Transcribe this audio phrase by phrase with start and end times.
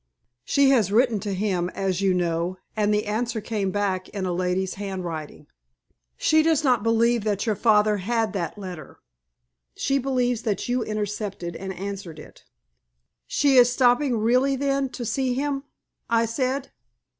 [0.43, 4.33] She has written to him, as you know, and the answer came back in a
[4.33, 5.45] lady's handwriting.
[6.17, 8.97] She does not believe that your father had that letter.
[9.75, 12.45] She believes that you intercepted and answered it."
[13.27, 15.65] "She is stopping really, then, to see him?"
[16.09, 16.71] I said.